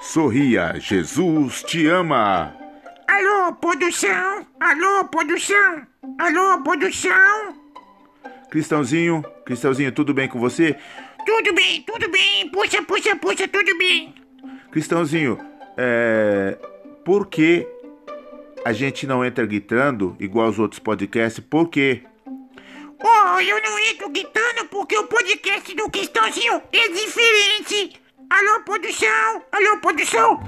Sorria, 0.00 0.74
Jesus 0.78 1.62
te 1.62 1.86
ama. 1.86 2.54
Alô, 3.06 3.52
produção? 3.54 4.46
Alô, 4.58 5.04
produção? 5.04 5.86
Alô, 6.18 6.62
produção? 6.62 7.54
Cristãozinho, 8.50 9.22
Cristãozinho, 9.44 9.92
tudo 9.92 10.14
bem 10.14 10.26
com 10.28 10.40
você? 10.40 10.76
Tudo 11.26 11.52
bem, 11.54 11.82
tudo 11.82 12.08
bem. 12.10 12.48
Puxa, 12.50 12.82
puxa, 12.82 13.14
puxa, 13.16 13.46
tudo 13.46 13.76
bem. 13.78 14.14
Cristãozinho, 14.72 15.38
é. 15.76 16.56
Por 17.04 17.26
que 17.26 17.66
a 18.64 18.72
gente 18.72 19.06
não 19.06 19.24
entra 19.24 19.44
gritando 19.46 20.16
igual 20.18 20.48
os 20.48 20.58
outros 20.58 20.78
podcasts? 20.78 21.44
Por 21.44 21.68
quê? 21.68 22.02
Oh, 23.02 23.40
eu 23.40 23.62
não 23.62 23.78
entro 23.78 24.08
gritando 24.10 24.66
porque 24.70 24.96
o 24.96 25.06
podcast 25.06 25.74
do 25.74 25.90
Cristãozinho 25.90 26.62
é 26.72 26.88
diferente. 26.88 27.99
Alô, 28.28 28.60
produção? 28.64 29.42
Alô, 29.52 29.78
produção? 29.80 30.42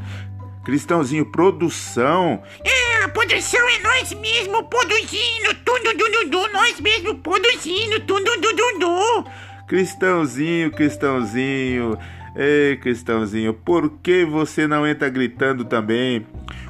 Cristãozinho, 0.65 1.31
produção? 1.31 2.43
É, 2.65 3.05
a 3.05 3.09
produção 3.09 3.69
é 3.69 3.79
nós 3.79 4.13
mesmo 4.13 4.65
produzindo. 4.65 5.55
Tudo, 5.65 5.97
tudo, 5.97 6.31
tudo. 6.31 6.53
Nós 6.53 6.79
mesmo 6.81 7.15
produzindo. 7.19 8.01
Tudo, 8.01 8.31
tudo, 8.41 8.57
tudo. 8.79 9.31
Cristãozinho, 9.67 10.71
Cristãozinho. 10.71 11.99
Ei, 12.37 12.77
Cristãozinho, 12.77 13.55
por 13.55 13.91
que 14.03 14.25
você 14.25 14.67
não 14.67 14.87
entra 14.87 15.09
gritando 15.09 15.65
também? 15.65 16.27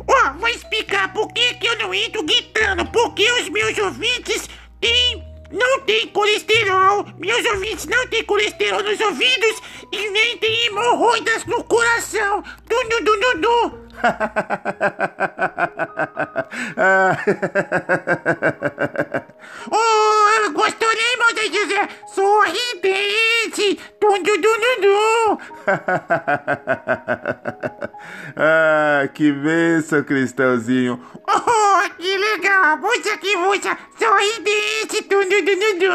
Ó, 0.07 0.13
oh, 0.13 0.39
vou 0.39 0.49
explicar 0.49 1.13
por 1.13 1.33
que, 1.33 1.55
que 1.55 1.67
eu 1.67 1.79
não 1.79 1.93
entro 1.93 2.23
gritando. 2.23 2.87
Porque 2.87 3.31
os 3.33 3.49
meus 3.49 3.77
ouvintes 3.79 4.49
têm 4.81 5.33
não 5.53 5.81
tem 5.81 6.09
colesterol, 6.09 7.07
meus 7.19 7.45
ouvintes 7.45 7.85
não 7.85 8.07
têm 8.07 8.25
colesterol 8.25 8.83
nos 8.83 8.99
ouvidos 9.01 9.63
e 9.93 10.11
nem 10.11 10.39
tem 10.39 10.67
hemorroidas 10.67 11.45
no 11.45 11.63
coração. 11.65 12.43
Du, 12.67 12.83
du, 12.89 13.05
du, 13.05 13.17
du, 13.41 13.83
oh, 19.71 20.51
gostou, 20.53 20.89
né, 20.89 21.13
irmão 21.13 21.33
de 21.35 21.53
José? 21.53 21.87
Sorridente! 22.07 23.79
Du, 24.01 24.09
du, 24.19 24.39
du, 24.39 24.41
du, 24.41 24.81
du. 24.81 25.39
ah, 28.37 29.07
que 29.15 29.31
benção, 29.31 30.03
Cristãozinho. 30.03 30.99
Oh, 31.29 31.83
que 31.99 32.17
legal! 32.17 32.79
Puxa 32.79 33.19
que 33.19 33.37
puxa! 33.37 33.77
Sorridente! 33.99 35.03
Du, 35.03 35.23
du, 35.25 35.43
du, 35.43 35.57
du, 35.57 35.75
du. 35.79 35.87